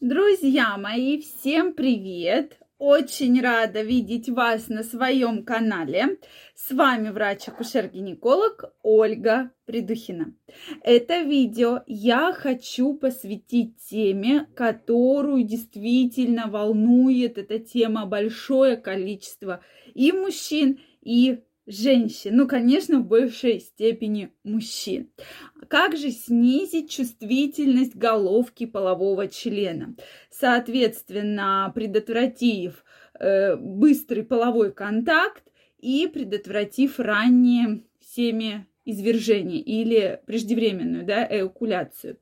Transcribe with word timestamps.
Друзья 0.00 0.78
мои, 0.78 1.20
всем 1.20 1.72
привет! 1.72 2.56
Очень 2.78 3.40
рада 3.40 3.82
видеть 3.82 4.28
вас 4.28 4.68
на 4.68 4.84
своем 4.84 5.44
канале. 5.44 6.18
С 6.54 6.70
вами 6.70 7.08
врач-акушер-гинеколог 7.08 8.72
Ольга 8.84 9.50
Придухина. 9.66 10.36
Это 10.84 11.22
видео 11.22 11.82
я 11.88 12.32
хочу 12.32 12.94
посвятить 12.94 13.74
теме, 13.90 14.46
которую 14.54 15.42
действительно 15.42 16.46
волнует 16.46 17.36
эта 17.36 17.58
тема 17.58 18.06
большое 18.06 18.76
количество 18.76 19.64
и 19.94 20.12
мужчин, 20.12 20.78
и 21.02 21.40
женщин, 21.68 22.36
ну, 22.36 22.48
конечно, 22.48 22.98
в 22.98 23.06
большей 23.06 23.60
степени 23.60 24.32
мужчин. 24.42 25.10
Как 25.68 25.96
же 25.96 26.10
снизить 26.10 26.90
чувствительность 26.90 27.94
головки 27.94 28.64
полового 28.64 29.28
члена? 29.28 29.94
Соответственно, 30.30 31.70
предотвратив 31.74 32.84
э, 33.20 33.56
быстрый 33.56 34.24
половой 34.24 34.72
контакт 34.72 35.44
и 35.78 36.08
предотвратив 36.08 36.98
раннее 36.98 37.84
семя 38.00 38.66
извержение 38.90 39.60
или 39.60 40.20
преждевременную 40.26 41.04
да, 41.04 41.26
эякуляцию. 41.28 42.18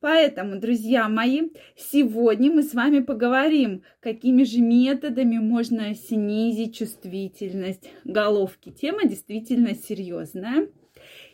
Поэтому, 0.00 0.60
друзья 0.60 1.08
мои, 1.08 1.50
сегодня 1.76 2.52
мы 2.52 2.62
с 2.62 2.74
вами 2.74 3.00
поговорим, 3.00 3.82
какими 4.00 4.44
же 4.44 4.60
методами 4.60 5.38
можно 5.38 5.94
снизить 5.94 6.76
чувствительность 6.76 7.88
головки. 8.04 8.70
Тема 8.70 9.04
действительно 9.04 9.74
серьезная. 9.74 10.68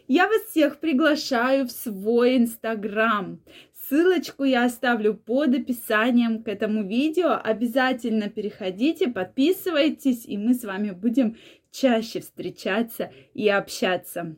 Я 0.08 0.28
вас 0.28 0.42
всех 0.50 0.78
приглашаю 0.78 1.66
в 1.66 1.72
свой 1.72 2.36
инстаграм. 2.36 3.40
Ссылочку 3.88 4.44
я 4.44 4.64
оставлю 4.64 5.14
под 5.14 5.54
описанием 5.54 6.42
к 6.42 6.48
этому 6.48 6.84
видео. 6.84 7.40
Обязательно 7.42 8.28
переходите, 8.28 9.08
подписывайтесь, 9.08 10.24
и 10.26 10.38
мы 10.38 10.54
с 10.54 10.64
вами 10.64 10.90
будем 10.90 11.36
чаще 11.70 12.20
встречаться 12.20 13.12
и 13.34 13.48
общаться. 13.48 14.36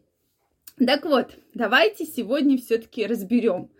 Так 0.84 1.04
вот, 1.04 1.36
давайте 1.54 2.04
сегодня 2.04 2.56
все-таки 2.56 3.06
разберем. 3.06 3.70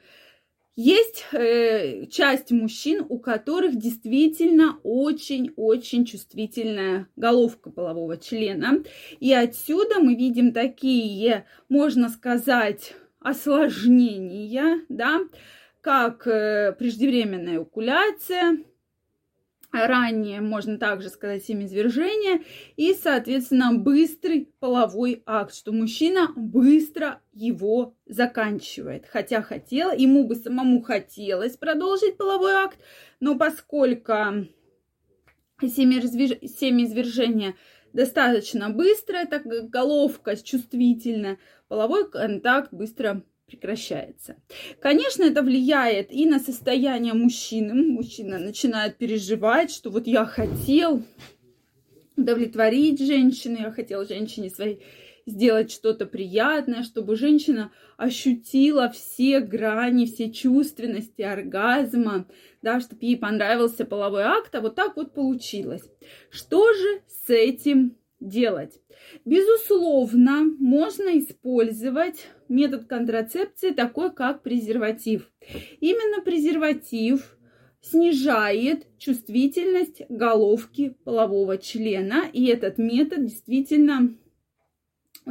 Есть 0.75 1.25
э, 1.33 2.07
часть 2.07 2.53
мужчин, 2.53 3.05
у 3.09 3.19
которых 3.19 3.77
действительно 3.77 4.79
очень-очень 4.85 6.05
чувствительная 6.05 7.09
головка 7.17 7.71
полового 7.71 8.17
члена. 8.17 8.85
И 9.19 9.33
отсюда 9.33 9.99
мы 9.99 10.15
видим 10.15 10.53
такие, 10.53 11.47
можно 11.69 12.09
сказать, 12.09 12.95
осложнения, 13.19 14.85
да, 14.89 15.21
как 15.81 16.27
э, 16.29 16.77
преждевременная 16.79 17.55
эякуляция, 17.55 18.59
ранее, 19.73 20.41
можно 20.41 20.79
также 20.79 21.11
сказать, 21.11 21.45
семяизвержение 21.45 22.43
и, 22.77 22.95
соответственно, 22.95 23.75
быстрый 23.75 24.49
половой 24.61 25.23
акт, 25.27 25.55
что 25.55 25.73
мужчина 25.73 26.33
быстро 26.37 27.21
его 27.33 27.95
заканчивает. 28.07 29.07
Хотя 29.07 29.43
хотел, 29.43 29.93
ему 29.93 30.27
бы 30.27 30.37
самому 30.37 30.83
хотелось 30.83 31.57
продолжить 31.57 32.17
половой 32.17 32.53
акт, 32.53 32.79
но 33.21 33.37
поскольку 33.37 34.47
семяизвержение 35.61 37.55
достаточно 37.93 38.71
быстрое, 38.71 39.27
так 39.27 39.45
головка 39.45 40.37
чувствительная, 40.37 41.39
половой 41.69 42.11
контакт 42.11 42.73
быстро 42.73 43.23
прекращается. 43.49 44.37
Конечно, 44.81 45.25
это 45.25 45.43
влияет 45.43 46.13
и 46.13 46.27
на 46.27 46.39
состояние 46.39 47.15
мужчины. 47.15 47.75
Мужчина 47.75 48.39
начинает 48.39 48.97
переживать, 48.99 49.71
что 49.71 49.91
вот 49.91 50.07
я 50.07 50.25
хотел 50.25 51.03
удовлетворить 52.17 53.01
женщину, 53.01 53.59
я 53.61 53.71
хотел 53.71 54.07
женщине 54.07 54.51
своей 54.51 54.81
сделать 55.29 55.71
что-то 55.71 56.07
приятное, 56.07 56.83
чтобы 56.83 57.17
женщина 57.17 57.71
ощутила 57.97 58.89
все 58.89 59.41
грани, 59.41 60.07
все 60.07 60.31
чувственности 60.31 61.23
оргазма, 61.23 62.27
да, 62.63 62.81
чтобы 62.81 63.05
ей 63.05 63.17
понравился 63.17 63.85
половой 63.85 64.23
акт, 64.23 64.55
а 64.55 64.61
вот 64.61 64.75
так 64.75 64.97
вот 64.97 65.13
получилось. 65.13 65.85
Что 66.31 66.73
же 66.73 67.03
с 67.07 67.31
этим 67.31 67.97
делать? 68.21 68.81
Безусловно, 69.25 70.45
можно 70.59 71.19
использовать 71.19 72.27
метод 72.49 72.87
контрацепции 72.87 73.71
такой, 73.71 74.13
как 74.13 74.43
презерватив. 74.43 75.31
Именно 75.81 76.23
презерватив 76.23 77.37
снижает 77.81 78.87
чувствительность 78.99 80.03
головки 80.09 80.97
полового 81.05 81.59
члена, 81.59 82.25
и 82.33 82.47
этот 82.47 82.79
метод 82.79 83.27
действительно 83.27 84.15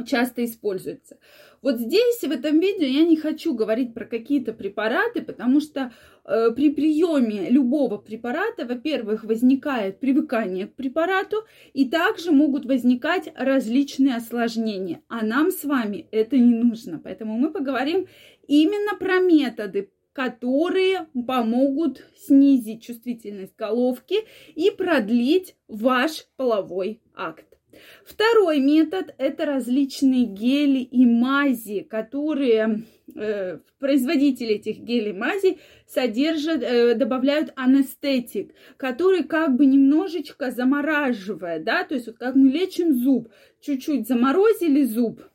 часто 0.04 0.44
используется. 0.44 1.18
Вот 1.60 1.78
здесь, 1.78 2.20
в 2.22 2.30
этом 2.30 2.60
видео, 2.60 2.86
я 2.86 3.04
не 3.04 3.16
хочу 3.16 3.54
говорить 3.54 3.94
про 3.94 4.04
какие-то 4.04 4.52
препараты, 4.52 5.22
потому 5.22 5.60
что 5.60 5.92
э, 6.24 6.50
при 6.54 6.70
приеме 6.70 7.50
любого 7.50 7.96
препарата, 7.96 8.64
во-первых, 8.64 9.24
возникает 9.24 9.98
привыкание 9.98 10.68
к 10.68 10.74
препарату, 10.74 11.38
и 11.72 11.88
также 11.88 12.30
могут 12.30 12.64
возникать 12.64 13.32
различные 13.34 14.16
осложнения. 14.16 15.02
А 15.08 15.24
нам 15.24 15.50
с 15.50 15.64
вами 15.64 16.06
это 16.12 16.36
не 16.36 16.54
нужно. 16.54 17.00
Поэтому 17.02 17.36
мы 17.36 17.52
поговорим 17.52 18.06
именно 18.46 18.96
про 18.96 19.18
методы, 19.18 19.90
которые 20.12 21.06
помогут 21.26 22.04
снизить 22.16 22.82
чувствительность 22.82 23.56
головки 23.56 24.16
и 24.54 24.70
продлить 24.70 25.54
ваш 25.68 26.26
половой 26.36 27.00
акт. 27.14 27.57
Второй 28.04 28.60
метод– 28.60 29.14
это 29.18 29.44
различные 29.44 30.24
гели 30.24 30.78
и 30.78 31.06
мази, 31.06 31.80
которые 31.80 32.84
э, 33.14 33.58
производители 33.78 34.54
этих 34.54 34.78
гелей 34.78 35.10
и 35.10 35.16
мази 35.16 35.58
содержат, 35.86 36.62
э, 36.62 36.94
добавляют 36.94 37.52
анестетик, 37.56 38.52
который 38.76 39.24
как 39.24 39.56
бы 39.56 39.66
немножечко 39.66 40.50
замораживает, 40.50 41.64
да, 41.64 41.84
то 41.84 41.94
есть 41.94 42.06
вот 42.06 42.18
как 42.18 42.34
мы 42.34 42.50
лечим 42.50 42.94
зуб, 42.94 43.28
чуть-чуть 43.60 44.08
заморозили 44.08 44.84
зуб– 44.84 45.22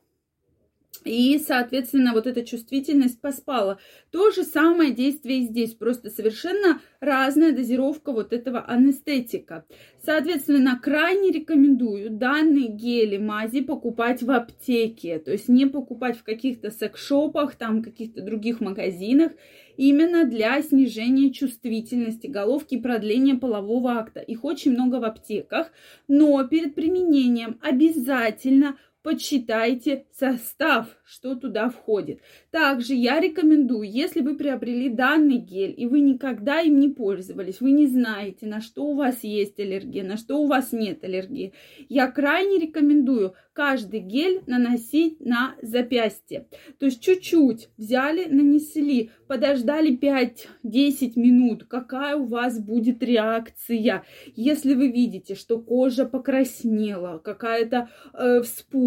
и, 1.04 1.38
соответственно, 1.40 2.14
вот 2.14 2.28
эта 2.28 2.46
чувствительность 2.46 3.20
поспала. 3.20 3.80
То 4.12 4.32
же 4.32 4.44
самое 4.44 4.94
действие 4.94 5.40
и 5.40 5.44
здесь, 5.44 5.74
просто 5.74 6.10
совершенно 6.10 6.82
разная 7.00 7.52
дозировка 7.52 8.12
вот 8.12 8.32
этого 8.32 8.64
анестетика. 8.66 9.66
Соответственно, 10.06 10.80
крайне 10.82 11.32
рекомендую 11.32 12.10
данные 12.12 12.68
гели, 12.68 13.18
мази 13.18 13.62
покупать 13.62 14.22
в 14.22 14.32
аптеке, 14.32 15.20
то 15.20 15.32
есть 15.32 15.50
не 15.50 15.66
покупать 15.66 16.18
в 16.18 16.24
каких-то 16.24 16.72
секс-шопах, 16.72 17.56
там 17.56 17.84
каких-то 17.84 18.22
других 18.22 18.62
магазинах, 18.62 19.34
именно 19.76 20.26
для 20.26 20.62
снижения 20.62 21.32
чувствительности 21.32 22.28
головки 22.28 22.76
и 22.76 22.82
продления 22.82 23.36
полового 23.36 23.94
акта. 23.94 24.20
Их 24.20 24.44
очень 24.46 24.72
много 24.72 24.98
в 24.98 25.04
аптеках, 25.04 25.72
но 26.08 26.46
перед 26.48 26.76
применением 26.76 27.60
обязательно 27.62 28.78
почитайте 29.04 30.06
состав, 30.18 30.88
что 31.04 31.36
туда 31.36 31.70
входит. 31.70 32.22
Также 32.52 32.96
я 32.96 33.20
рекомендую, 33.20 33.90
если 33.90 34.22
вы 34.22 34.36
приобрели 34.36 34.90
данный 34.90 35.38
гель 35.38 35.74
и 35.78 35.86
вы 35.86 36.00
никогда 36.00 36.62
им 36.62 36.80
не 36.80 36.90
пользовались, 36.90 37.60
вы 37.60 37.72
не 37.72 37.86
знаете, 37.86 38.48
на 38.48 38.62
что 38.62 38.86
у 38.86 38.96
вас 38.96 39.24
есть 39.24 39.60
аллергия, 39.60 40.04
на 40.04 40.18
что 40.18 40.42
у 40.42 40.48
вас 40.48 40.72
нет 40.72 41.04
аллергии, 41.04 41.54
я 41.90 42.10
крайне 42.10 42.58
рекомендую 42.58 43.36
каждый 43.54 44.00
гель 44.00 44.42
наносить 44.48 45.20
на 45.20 45.56
запястье. 45.62 46.48
То 46.80 46.88
есть 46.88 47.02
чуть-чуть 47.02 47.70
взяли, 47.78 48.26
нанесли, 48.26 49.12
подождали 49.28 49.96
5-10 49.98 51.14
минут, 51.16 51.66
какая 51.66 52.16
у 52.16 52.26
вас 52.26 52.60
будет 52.60 53.04
реакция. 53.04 54.04
Если 54.36 54.74
вы 54.74 54.88
видите, 54.88 55.36
что 55.36 55.60
кожа 55.60 56.06
покраснела, 56.06 57.20
какая-то 57.20 57.90
э, 58.14 58.42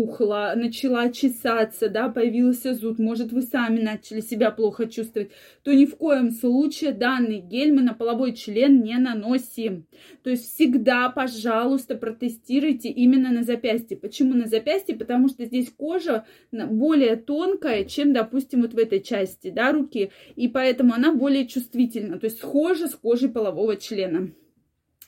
вспухла, 0.06 0.52
начала 0.56 1.10
чесаться, 1.10 1.88
да, 1.88 2.08
появился 2.08 2.74
зуд, 2.74 2.98
может 2.98 3.32
вы 3.32 3.42
сами 3.42 3.80
начали 3.80 4.20
себя 4.20 4.50
плохо 4.50 4.86
чувствовать, 4.86 5.30
то 5.62 5.74
ни 5.74 5.86
в 5.86 5.96
коем 5.96 6.30
случае 6.30 6.92
данный 6.92 7.40
гель 7.40 7.72
мы 7.72 7.82
на 7.82 7.94
половой 7.94 8.32
член 8.34 8.82
не 8.82 8.96
наносим. 8.98 9.86
То 10.22 10.30
есть 10.30 10.52
всегда, 10.54 11.10
пожалуйста, 11.10 11.96
протестируйте 11.96 12.88
именно 12.88 13.30
на 13.30 13.42
запястье. 13.42 13.96
Почему 13.96 14.34
на 14.34 14.46
запястье, 14.46 14.96
потому 14.96 15.28
что 15.28 15.44
здесь 15.44 15.70
кожа 15.76 16.24
более 16.52 17.16
тонкая, 17.16 17.84
чем, 17.84 18.12
допустим, 18.12 18.62
вот 18.62 18.74
в 18.74 18.78
этой 18.78 19.00
части, 19.00 19.50
да, 19.50 19.72
руки, 19.72 20.10
и 20.36 20.48
поэтому 20.48 20.94
она 20.94 21.12
более 21.12 21.46
чувствительна, 21.46 22.18
то 22.18 22.26
есть 22.26 22.38
схожа 22.38 22.88
с 22.88 22.94
кожей 22.94 23.28
полового 23.28 23.76
члена. 23.76 24.30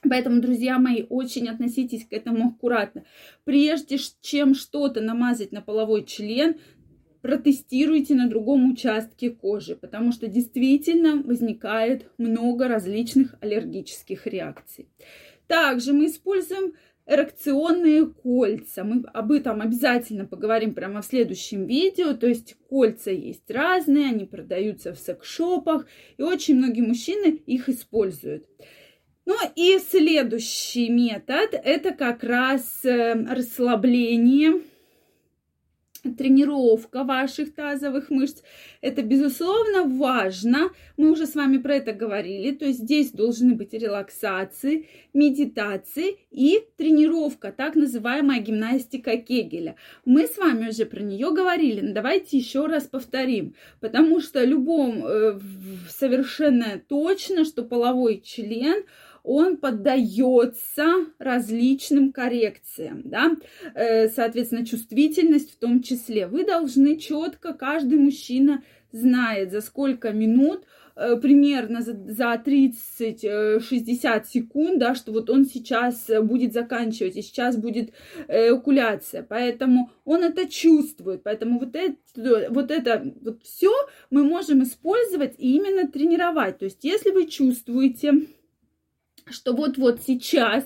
Поэтому, 0.09 0.41
друзья 0.41 0.79
мои, 0.79 1.05
очень 1.09 1.49
относитесь 1.49 2.06
к 2.06 2.12
этому 2.12 2.49
аккуратно. 2.49 3.05
Прежде 3.45 3.99
чем 4.21 4.55
что-то 4.55 5.00
намазать 5.00 5.53
на 5.53 5.61
половой 5.61 6.05
член, 6.05 6.56
протестируйте 7.23 8.15
на 8.15 8.29
другом 8.29 8.71
участке 8.71 9.31
кожи, 9.31 9.75
потому 9.75 10.12
что 10.12 10.29
действительно 10.29 11.23
возникает 11.23 12.11
много 12.17 12.69
различных 12.69 13.35
аллергических 13.41 14.27
реакций. 14.27 14.89
Также 15.47 15.93
мы 15.93 16.06
используем 16.06 16.75
эрекционные 17.06 18.06
кольца. 18.06 18.85
Мы 18.85 19.03
об 19.12 19.33
этом 19.33 19.62
обязательно 19.62 20.27
поговорим 20.27 20.75
прямо 20.75 21.00
в 21.00 21.06
следующем 21.06 21.67
видео. 21.67 22.12
То 22.12 22.29
есть 22.29 22.56
кольца 22.69 23.11
есть 23.11 23.50
разные, 23.50 24.11
они 24.11 24.27
продаются 24.27 24.93
в 24.93 24.99
секс-шопах, 24.99 25.87
и 26.19 26.23
очень 26.23 26.56
многие 26.56 26.83
мужчины 26.83 27.43
их 27.47 27.69
используют. 27.69 28.47
Ну 29.29 29.37
и 29.57 29.79
следующий 29.79 30.89
метод– 30.89 31.51
это 31.53 31.93
как 31.93 32.25
раз 32.25 32.83
э, 32.83 33.13
расслабление 33.29 34.63
тренировка 36.17 37.05
ваших 37.05 37.55
тазовых 37.55 38.09
мышц. 38.09 38.41
Это, 38.81 39.03
безусловно, 39.03 39.85
важно. 39.85 40.71
Мы 40.97 41.11
уже 41.11 41.27
с 41.27 41.35
вами 41.35 41.59
про 41.59 41.75
это 41.75 41.93
говорили. 41.93 42.53
То 42.53 42.65
есть 42.65 42.79
здесь 42.79 43.11
должны 43.11 43.55
быть 43.55 43.75
релаксации, 43.75 44.89
медитации 45.13 46.17
и 46.31 46.65
тренировка, 46.79 47.53
так 47.53 47.75
называемая 47.75 48.41
гимнастика 48.41 49.19
Кегеля. 49.19 49.77
Мы 50.07 50.27
с 50.27 50.39
вами 50.39 50.71
уже 50.71 50.87
про 50.87 51.01
нее 51.01 51.35
говорили, 51.35 51.83
но 51.83 51.93
давайте 51.93 52.39
еще 52.39 52.65
раз 52.65 52.85
повторим. 52.85 53.55
Потому 53.81 54.21
что 54.21 54.43
любом 54.43 55.05
э, 55.05 55.39
совершенно 55.91 56.81
точно, 56.89 57.45
что 57.45 57.63
половой 57.63 58.23
член– 58.25 58.85
он 59.29 59.59
поддается 59.59 60.87
различным 61.19 62.13
коррекциям, 62.13 63.03
да, 63.05 63.37
э, 63.75 64.09
соответственно, 64.09 64.65
чувствительность 64.65 65.53
в 65.53 65.59
том 65.59 65.83
числе. 65.83 66.27
Вы 66.27 66.47
должны 66.47 66.97
четко, 66.97 67.53
каждый 67.53 67.99
мужчина 67.99 68.63
знает, 68.91 69.53
за 69.53 69.61
сколько 69.61 70.13
минут 70.13 70.65
э, 70.97 71.17
примерно 71.17 71.83
за, 71.83 71.93
за 71.93 72.43
30-60 72.43 73.21
э, 73.23 74.25
секунд, 74.27 74.79
да, 74.79 74.95
что 74.95 75.13
вот 75.13 75.29
он 75.29 75.45
сейчас 75.45 76.07
будет 76.23 76.55
заканчивать, 76.55 77.17
и 77.19 77.23
сейчас 77.23 77.59
будет 77.59 77.91
эякуляция. 78.29 79.27
Поэтому 79.29 79.91
он 80.07 80.25
это 80.25 80.49
чувствует. 80.49 81.23
Поэтому 81.23 81.59
вот 81.59 81.77
это, 81.77 82.49
вот 82.49 82.71
это 82.71 83.13
вот 83.21 83.43
все 83.43 83.73
мы 84.09 84.25
можем 84.25 84.63
использовать 84.63 85.35
и 85.37 85.55
именно 85.57 85.87
тренировать. 85.87 86.59
То 86.59 86.65
есть, 86.65 86.83
если 86.83 87.11
вы 87.11 87.27
чувствуете 87.27 88.27
что 89.31 89.53
вот-вот 89.55 90.03
сейчас 90.03 90.65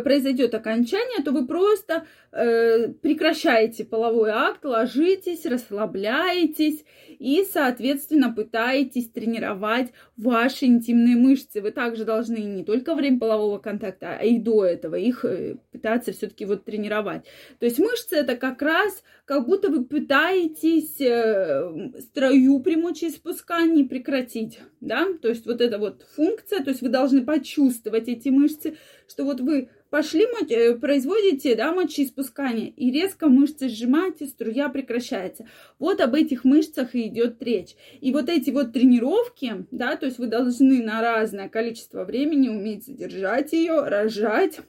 произойдет 0.00 0.54
окончание, 0.54 1.22
то 1.24 1.32
вы 1.32 1.46
просто 1.46 2.06
э, 2.30 2.88
прекращаете 2.88 3.84
половой 3.84 4.30
акт, 4.30 4.64
ложитесь, 4.64 5.44
расслабляетесь 5.44 6.84
и, 7.18 7.44
соответственно, 7.50 8.32
пытаетесь 8.32 9.08
тренировать 9.10 9.92
ваши 10.16 10.66
интимные 10.66 11.16
мышцы. 11.16 11.60
Вы 11.60 11.72
также 11.72 12.04
должны 12.04 12.38
не 12.38 12.64
только 12.64 12.90
во 12.90 12.96
время 12.96 13.18
полового 13.18 13.58
контакта, 13.58 14.16
а 14.18 14.24
и 14.24 14.38
до 14.38 14.64
этого 14.64 14.94
их 14.94 15.24
э, 15.24 15.56
пытаться 15.72 16.12
все-таки 16.12 16.44
вот 16.44 16.64
тренировать. 16.64 17.24
То 17.58 17.66
есть 17.66 17.78
мышцы 17.78 18.16
это 18.16 18.36
как 18.36 18.62
раз 18.62 19.02
как 19.24 19.46
будто 19.46 19.68
вы 19.68 19.84
пытаетесь 19.84 21.00
э, 21.00 21.92
строю 22.00 22.60
при 22.60 22.76
мочеиспускании 22.76 23.84
прекратить, 23.84 24.60
да, 24.80 25.06
то 25.20 25.28
есть 25.28 25.46
вот 25.46 25.60
эта 25.60 25.78
вот 25.78 26.04
функция, 26.16 26.62
то 26.62 26.70
есть 26.70 26.82
вы 26.82 26.88
должны 26.88 27.24
почувствовать 27.24 28.08
эти 28.08 28.28
мышцы, 28.28 28.76
что 29.06 29.24
вот 29.24 29.40
вы 29.40 29.68
пошли, 29.92 30.24
э, 30.48 30.74
производите 30.76 31.54
да, 31.54 31.74
мочеиспускание, 31.74 32.70
и 32.70 32.90
резко 32.90 33.28
мышцы 33.28 33.68
сжимаете, 33.68 34.26
струя 34.26 34.70
прекращается. 34.70 35.46
Вот 35.78 36.00
об 36.00 36.14
этих 36.14 36.44
мышцах 36.44 36.94
и 36.94 37.08
идет 37.08 37.42
речь. 37.42 37.76
И 38.00 38.10
вот 38.10 38.30
эти 38.30 38.48
вот 38.48 38.72
тренировки, 38.72 39.66
да, 39.70 39.96
то 39.96 40.06
есть 40.06 40.18
вы 40.18 40.28
должны 40.28 40.82
на 40.82 41.02
разное 41.02 41.50
количество 41.50 42.04
времени 42.04 42.48
уметь 42.48 42.86
задержать 42.86 43.52
ее, 43.52 43.82
рожать. 43.82 44.60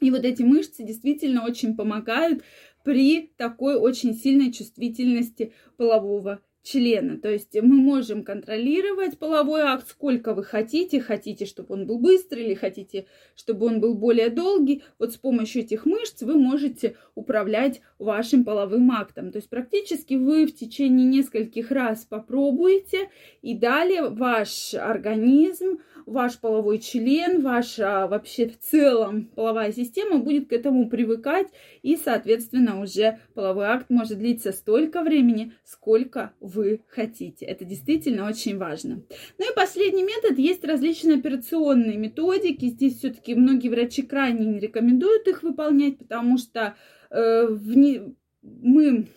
И 0.00 0.10
вот 0.10 0.24
эти 0.24 0.42
мышцы 0.42 0.82
действительно 0.82 1.44
очень 1.44 1.76
помогают 1.76 2.42
при 2.82 3.32
такой 3.36 3.76
очень 3.76 4.14
сильной 4.14 4.50
чувствительности 4.50 5.52
полового 5.76 6.40
члена. 6.68 7.18
То 7.18 7.30
есть 7.30 7.54
мы 7.54 7.76
можем 7.76 8.24
контролировать 8.24 9.18
половой 9.18 9.62
акт, 9.62 9.88
сколько 9.88 10.34
вы 10.34 10.44
хотите. 10.44 11.00
Хотите, 11.00 11.46
чтобы 11.46 11.74
он 11.74 11.86
был 11.86 11.98
быстрый 11.98 12.44
или 12.44 12.54
хотите, 12.54 13.06
чтобы 13.34 13.66
он 13.66 13.80
был 13.80 13.94
более 13.94 14.28
долгий. 14.28 14.82
Вот 14.98 15.12
с 15.12 15.16
помощью 15.16 15.62
этих 15.62 15.86
мышц 15.86 16.22
вы 16.22 16.34
можете 16.34 16.96
управлять 17.14 17.80
вашим 17.98 18.44
половым 18.44 18.90
актом. 18.92 19.32
То 19.32 19.38
есть 19.38 19.48
практически 19.48 20.14
вы 20.14 20.46
в 20.46 20.54
течение 20.54 21.06
нескольких 21.06 21.70
раз 21.70 22.04
попробуете, 22.04 23.08
и 23.40 23.54
далее 23.54 24.08
ваш 24.10 24.74
организм 24.74 25.78
ваш 26.08 26.38
половой 26.38 26.78
член, 26.78 27.42
ваша 27.42 28.06
вообще 28.08 28.48
в 28.48 28.58
целом 28.58 29.26
половая 29.34 29.72
система 29.72 30.18
будет 30.18 30.48
к 30.48 30.52
этому 30.52 30.88
привыкать, 30.88 31.48
и, 31.82 31.96
соответственно, 31.96 32.80
уже 32.80 33.20
половой 33.34 33.66
акт 33.66 33.86
может 33.90 34.18
длиться 34.18 34.52
столько 34.52 35.02
времени, 35.02 35.52
сколько 35.64 36.32
вы 36.40 36.82
хотите. 36.88 37.44
Это 37.46 37.64
действительно 37.64 38.26
очень 38.26 38.56
важно. 38.58 39.02
Ну 39.38 39.50
и 39.50 39.54
последний 39.54 40.02
метод, 40.02 40.38
есть 40.38 40.64
различные 40.64 41.18
операционные 41.18 41.96
методики. 41.96 42.66
Здесь 42.66 42.98
все-таки 42.98 43.34
многие 43.34 43.68
врачи 43.68 44.02
крайне 44.02 44.46
не 44.46 44.58
рекомендуют 44.58 45.28
их 45.28 45.42
выполнять, 45.42 45.98
потому 45.98 46.38
что 46.38 46.74
э, 47.10 47.46
в 47.46 47.76
не... 47.76 48.14
мы 48.42 49.08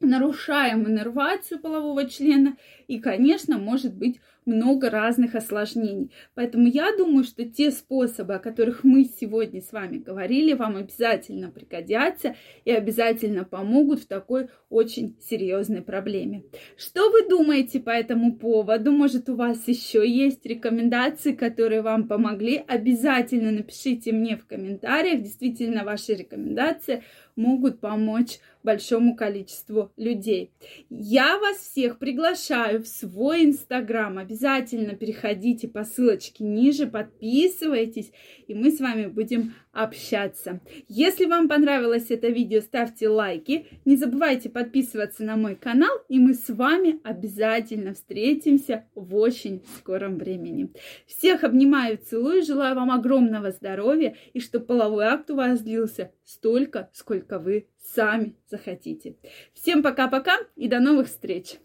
нарушаем 0.00 0.86
иннервацию 0.86 1.60
полового 1.60 2.08
члена, 2.08 2.56
и, 2.86 2.98
конечно, 2.98 3.58
может 3.58 3.94
быть 3.94 4.20
много 4.46 4.90
разных 4.90 5.34
осложнений. 5.34 6.10
Поэтому 6.34 6.66
я 6.66 6.96
думаю, 6.96 7.24
что 7.24 7.44
те 7.44 7.70
способы, 7.70 8.34
о 8.34 8.38
которых 8.38 8.84
мы 8.84 9.04
сегодня 9.04 9.62
с 9.62 9.72
вами 9.72 9.98
говорили, 9.98 10.52
вам 10.52 10.76
обязательно 10.76 11.50
пригодятся 11.50 12.36
и 12.64 12.70
обязательно 12.70 13.44
помогут 13.44 14.00
в 14.00 14.06
такой 14.06 14.48
очень 14.68 15.16
серьезной 15.20 15.82
проблеме. 15.82 16.44
Что 16.76 17.10
вы 17.10 17.28
думаете 17.28 17.80
по 17.80 17.90
этому 17.90 18.36
поводу? 18.36 18.92
Может, 18.92 19.28
у 19.28 19.36
вас 19.36 19.66
еще 19.66 20.08
есть 20.08 20.44
рекомендации, 20.44 21.32
которые 21.32 21.82
вам 21.82 22.08
помогли? 22.08 22.62
Обязательно 22.66 23.50
напишите 23.50 24.12
мне 24.12 24.36
в 24.36 24.46
комментариях. 24.46 25.22
Действительно, 25.22 25.84
ваши 25.84 26.14
рекомендации 26.14 27.02
могут 27.36 27.80
помочь 27.80 28.38
большому 28.62 29.14
количеству 29.14 29.92
людей. 29.96 30.52
Я 30.88 31.38
вас 31.38 31.58
всех 31.58 31.98
приглашаю 31.98 32.82
в 32.82 32.88
свой 32.88 33.44
инстаграм. 33.44 34.16
Обязательно 34.34 34.96
переходите 34.96 35.68
по 35.68 35.84
ссылочке 35.84 36.42
ниже, 36.42 36.88
подписывайтесь, 36.88 38.10
и 38.48 38.54
мы 38.54 38.72
с 38.72 38.80
вами 38.80 39.06
будем 39.06 39.54
общаться. 39.70 40.60
Если 40.88 41.26
вам 41.26 41.48
понравилось 41.48 42.10
это 42.10 42.26
видео, 42.26 42.60
ставьте 42.60 43.08
лайки. 43.08 43.68
Не 43.84 43.96
забывайте 43.96 44.50
подписываться 44.50 45.22
на 45.22 45.36
мой 45.36 45.54
канал, 45.54 45.96
и 46.08 46.18
мы 46.18 46.34
с 46.34 46.48
вами 46.48 46.98
обязательно 47.04 47.94
встретимся 47.94 48.88
в 48.96 49.14
очень 49.14 49.62
скором 49.78 50.18
времени. 50.18 50.72
Всех 51.06 51.44
обнимаю, 51.44 51.96
целую, 51.96 52.42
желаю 52.42 52.74
вам 52.74 52.90
огромного 52.90 53.52
здоровья 53.52 54.16
и 54.32 54.40
чтобы 54.40 54.66
половой 54.66 55.04
акт 55.04 55.30
у 55.30 55.36
вас 55.36 55.60
длился 55.60 56.10
столько, 56.24 56.90
сколько 56.92 57.38
вы 57.38 57.68
сами 57.94 58.34
захотите. 58.50 59.14
Всем 59.52 59.80
пока-пока 59.84 60.38
и 60.56 60.66
до 60.66 60.80
новых 60.80 61.06
встреч! 61.06 61.60